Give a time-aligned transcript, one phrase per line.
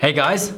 [0.00, 0.52] Hey guys,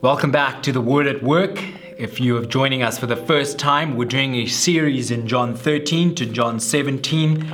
[0.00, 1.62] welcome back to the Word at Work.
[1.98, 5.54] If you are joining us for the first time, we're doing a series in John
[5.54, 7.46] 13 to John 17,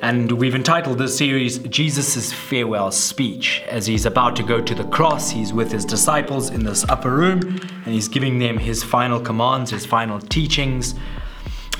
[0.00, 3.62] and we've entitled this series Jesus' Farewell Speech.
[3.68, 7.14] As he's about to go to the cross, he's with his disciples in this upper
[7.14, 10.94] room, and he's giving them his final commands, his final teachings.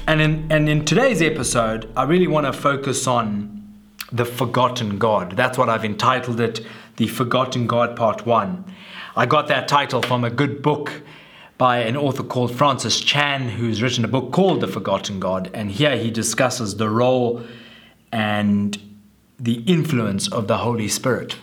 [0.07, 3.55] And in, and in today's episode, I really want to focus on
[4.14, 5.37] the forgotten God.
[5.37, 6.64] That's what I've entitled it,
[6.96, 8.64] The Forgotten God Part 1.
[9.16, 11.02] I got that title from a good book
[11.56, 15.52] by an author called Francis Chan, who's written a book called The Forgotten God.
[15.55, 17.45] And here he discusses the role
[18.10, 18.77] and
[19.38, 21.36] the influence of the Holy Spirit.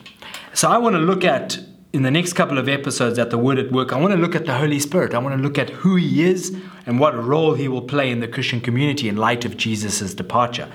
[0.53, 1.59] So I want to look at,
[1.93, 4.35] in the next couple of episodes at the Word at Work, I want to look
[4.35, 5.13] at the Holy Spirit.
[5.13, 6.53] I want to look at who He is
[6.85, 10.70] and what role He will play in the Christian community in light of Jesus' departure.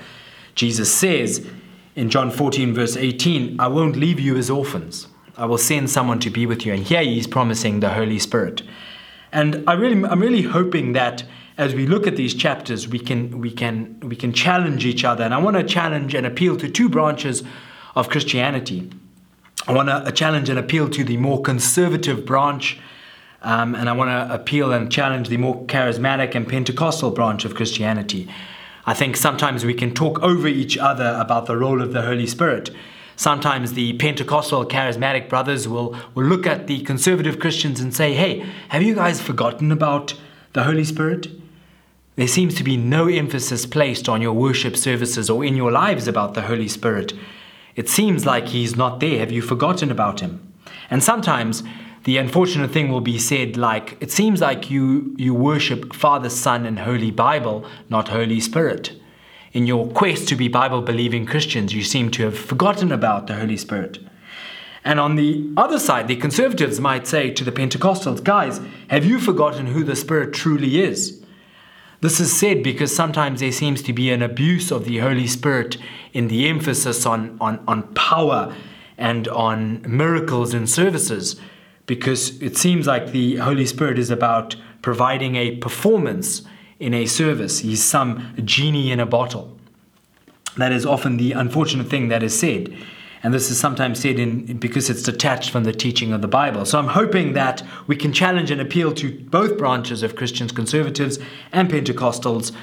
[0.55, 1.47] Jesus says
[1.95, 5.07] in John 14, verse 18, I won't leave you as orphans.
[5.37, 6.73] I will send someone to be with you.
[6.73, 8.63] And here he's promising the Holy Spirit.
[9.31, 11.23] And I really, I'm really hoping that
[11.57, 15.23] as we look at these chapters, we can, we can, we can challenge each other.
[15.23, 17.43] And I want to challenge and appeal to two branches
[17.95, 18.89] of Christianity.
[19.67, 22.79] I want to challenge and appeal to the more conservative branch,
[23.41, 27.53] um, and I want to appeal and challenge the more charismatic and Pentecostal branch of
[27.53, 28.27] Christianity.
[28.85, 32.27] I think sometimes we can talk over each other about the role of the Holy
[32.27, 32.69] Spirit
[33.17, 38.45] sometimes the Pentecostal charismatic brothers will, will look at the conservative Christians and say, hey,
[38.69, 40.13] have you guys forgotten about
[40.53, 41.27] the Holy Spirit?
[42.15, 46.07] There seems to be no emphasis placed on your worship services or in your lives
[46.07, 47.13] about the Holy Spirit.
[47.75, 49.19] It seems like He's not there.
[49.19, 50.53] Have you forgotten about Him?
[50.89, 51.63] And sometimes
[52.05, 56.65] the unfortunate thing will be said like, it seems like you, you worship Father, Son,
[56.65, 58.93] and Holy Bible, not Holy Spirit
[59.53, 63.35] in your quest to be Bible believing Christians, you seem to have forgotten about the
[63.35, 63.99] Holy Spirit.
[64.83, 69.19] And on the other side, the conservatives might say to the Pentecostals, guys, have you
[69.19, 71.21] forgotten who the Spirit truly is?
[71.99, 75.77] This is said because sometimes there seems to be an abuse of the Holy Spirit
[76.13, 78.53] in the emphasis on, on, on power
[78.97, 81.39] and on miracles and services,
[81.85, 86.43] because it seems like the Holy Spirit is about providing a performance
[86.79, 87.59] in a service.
[87.59, 89.57] He's some genie in a bottle.
[90.57, 92.75] That is often the unfortunate thing that is said.
[93.23, 96.65] And this is sometimes said in, because it's detached from the teaching of the Bible.
[96.65, 101.17] So I'm hoping that we can challenge and appeal to both branches of Christians, conservatives
[101.51, 102.55] and Pentecostals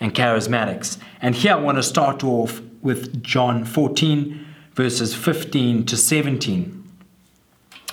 [0.00, 0.98] and charismatics.
[1.20, 6.74] And here I want to start off with John 14, verses 15 to 17.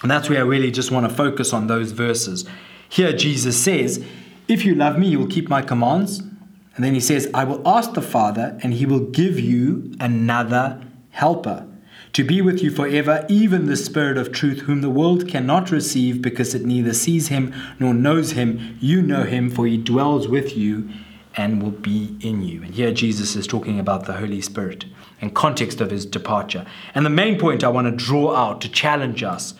[0.01, 2.45] And that's where I really just want to focus on those verses.
[2.87, 4.05] Here Jesus says,
[4.47, 6.19] if you love me, you will keep my commands.
[6.19, 10.81] And then he says, I will ask the Father, and he will give you another
[11.11, 11.67] helper
[12.13, 16.21] to be with you forever, even the Spirit of truth, whom the world cannot receive
[16.21, 18.77] because it neither sees him nor knows him.
[18.79, 20.89] You know him, for he dwells with you
[21.35, 22.63] and will be in you.
[22.63, 24.85] And here Jesus is talking about the Holy Spirit
[25.19, 26.65] and context of his departure.
[26.93, 29.53] And the main point I want to draw out to challenge us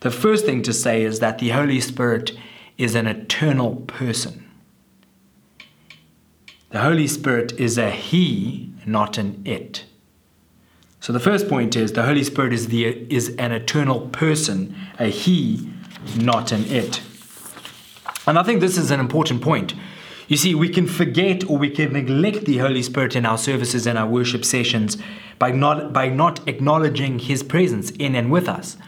[0.00, 2.32] the first thing to say is that the Holy Spirit
[2.80, 4.50] is an eternal person.
[6.70, 9.84] The Holy Spirit is a He, not an it.
[10.98, 15.08] So the first point is the Holy Spirit is, the, is an eternal person, a
[15.08, 15.70] He,
[16.16, 17.02] not an it.
[18.26, 19.74] And I think this is an important point.
[20.28, 23.86] You see, we can forget or we can neglect the Holy Spirit in our services
[23.86, 24.96] and our worship sessions
[25.38, 28.78] by not, by not acknowledging His presence in and with us.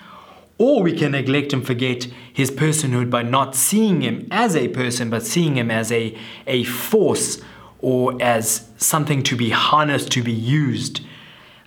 [0.59, 5.11] Or we can neglect and forget his personhood by not seeing him as a person,
[5.11, 7.41] but seeing him as a, a force
[7.81, 11.01] or as something to be harnessed, to be used.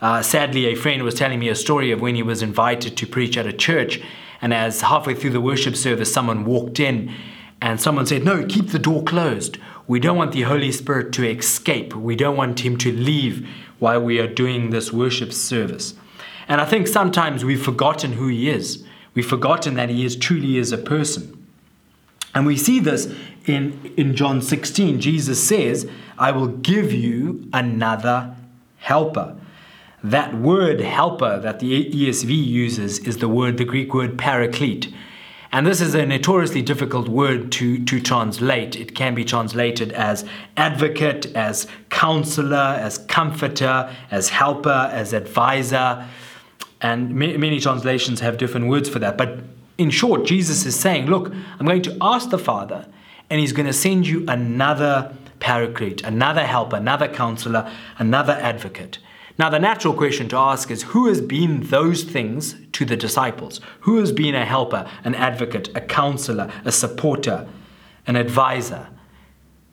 [0.01, 3.07] Uh, sadly, a friend was telling me a story of when he was invited to
[3.07, 4.01] preach at a church,
[4.41, 7.13] and as halfway through the worship service, someone walked in
[7.61, 9.57] and someone said, No, keep the door closed.
[9.87, 11.95] We don't want the Holy Spirit to escape.
[11.95, 13.47] We don't want him to leave
[13.79, 15.95] while we are doing this worship service.
[16.47, 18.83] And I think sometimes we've forgotten who he is.
[19.13, 21.45] We've forgotten that he is truly is a person.
[22.33, 23.13] And we see this
[23.45, 24.99] in, in John 16.
[24.99, 28.35] Jesus says, I will give you another
[28.77, 29.37] helper.
[30.03, 34.93] That word helper that the ESV uses is the word, the Greek word paraclete.
[35.51, 38.75] And this is a notoriously difficult word to, to translate.
[38.75, 40.25] It can be translated as
[40.57, 46.05] advocate, as counselor, as comforter, as helper, as advisor.
[46.81, 49.17] And many translations have different words for that.
[49.17, 49.39] But
[49.77, 52.87] in short, Jesus is saying, Look, I'm going to ask the Father,
[53.29, 58.99] and He's going to send you another paraclete, another helper, another counselor, another advocate.
[59.37, 63.59] Now, the natural question to ask is who has been those things to the disciples?
[63.81, 67.45] Who has been a helper, an advocate, a counselor, a supporter,
[68.07, 68.87] an advisor?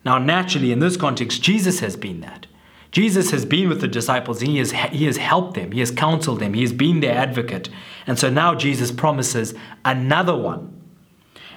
[0.05, 2.47] Now, naturally, in this context, Jesus has been that.
[2.93, 5.91] Jesus has been with the disciples and he has, he has helped them, he has
[5.91, 7.71] counseled them, he has been their advocate.
[8.07, 9.55] And so now Jesus promises
[9.85, 10.79] another one.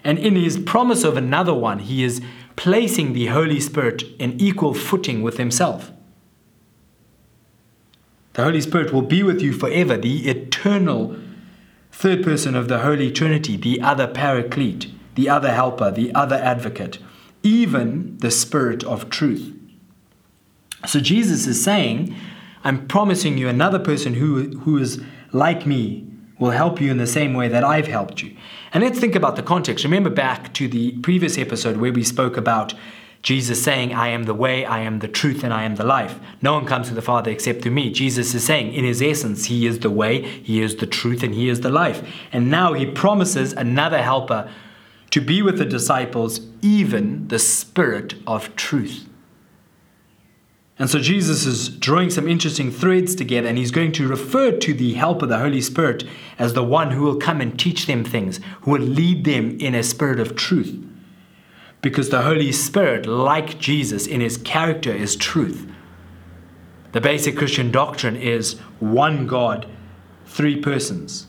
[0.04, 2.22] And in his promise of another one, he is
[2.56, 5.92] placing the Holy Spirit in equal footing with himself.
[8.34, 11.18] The Holy Spirit will be with you forever, the eternal
[11.92, 17.00] third person of the Holy Trinity, the other paraclete, the other helper, the other advocate,
[17.44, 19.55] even the Spirit of truth.
[20.88, 22.16] So Jesus is saying,
[22.64, 25.02] I'm promising you another person who, who is
[25.32, 26.08] like me
[26.40, 28.36] will help you in the same way that I've helped you.
[28.74, 29.86] And let's think about the context.
[29.86, 32.74] Remember back to the previous episode where we spoke about
[33.22, 36.20] Jesus saying, I am the way, I am the truth, and I am the life.
[36.44, 37.90] No one comes to the Father except through me.
[37.92, 41.34] Jesus is saying, in his essence, he is the way, he is the truth, and
[41.34, 42.08] he is the life.
[42.32, 44.52] And now he promises another helper
[45.10, 49.08] to be with the disciples, even the Spirit of truth.
[50.78, 54.74] And so Jesus is drawing some interesting threads together, and he's going to refer to
[54.74, 56.04] the help of the Holy Spirit,
[56.38, 59.74] as the one who will come and teach them things, who will lead them in
[59.74, 60.78] a spirit of truth.
[61.82, 65.70] Because the Holy Spirit, like Jesus in his character, is truth.
[66.92, 69.68] The basic Christian doctrine is one God,
[70.26, 71.28] three persons,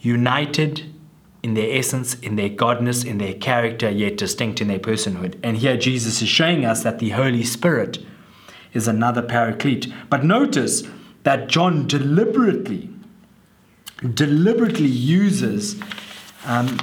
[0.00, 0.91] united
[1.42, 5.38] in their essence, in their godness, in their character, yet distinct in their personhood.
[5.42, 7.98] And here Jesus is showing us that the Holy Spirit
[8.72, 9.92] is another paraclete.
[10.08, 10.84] But notice
[11.24, 12.90] that John deliberately,
[14.14, 15.80] deliberately uses
[16.46, 16.78] um,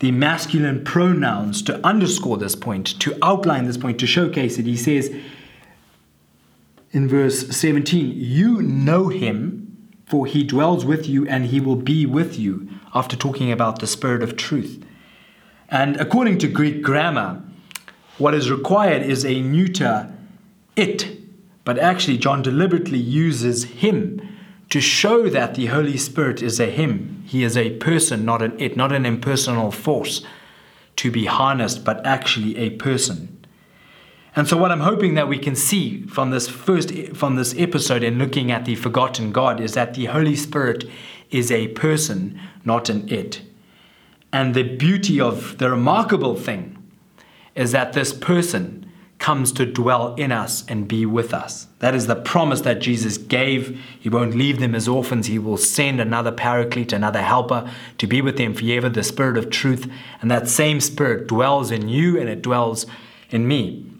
[0.00, 4.66] the masculine pronouns to underscore this point, to outline this point, to showcase it.
[4.66, 5.14] He says
[6.92, 9.65] in verse 17, You know him,
[10.06, 13.86] for he dwells with you and he will be with you after talking about the
[13.86, 14.82] Spirit of truth.
[15.68, 17.42] And according to Greek grammar,
[18.18, 20.12] what is required is a neuter
[20.76, 21.16] it,
[21.64, 24.20] but actually, John deliberately uses him
[24.68, 27.24] to show that the Holy Spirit is a him.
[27.26, 30.22] He is a person, not an it, not an impersonal force
[30.96, 33.35] to be harnessed, but actually a person.
[34.36, 38.02] And so, what I'm hoping that we can see from this first from this episode
[38.02, 40.84] in looking at the forgotten God is that the Holy Spirit
[41.30, 43.40] is a person, not an it.
[44.34, 46.76] And the beauty of the remarkable thing
[47.54, 51.68] is that this person comes to dwell in us and be with us.
[51.78, 53.80] That is the promise that Jesus gave.
[53.98, 55.28] He won't leave them as orphans.
[55.28, 59.48] He will send another paraclete, another helper to be with them forever, the Spirit of
[59.48, 59.90] truth.
[60.20, 62.84] And that same Spirit dwells in you and it dwells
[63.30, 63.95] in me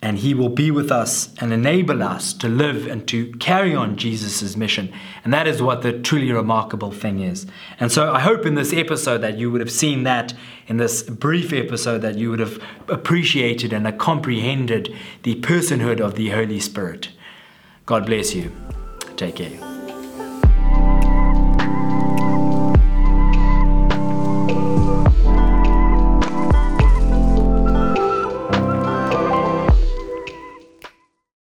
[0.00, 3.96] and he will be with us and enable us to live and to carry on
[3.96, 4.92] Jesus' mission.
[5.24, 7.46] And that is what the truly remarkable thing is.
[7.80, 10.34] And so I hope in this episode that you would have seen that,
[10.68, 16.30] in this brief episode, that you would have appreciated and comprehended the personhood of the
[16.30, 17.08] Holy Spirit.
[17.84, 18.52] God bless you.
[19.16, 19.67] Take care.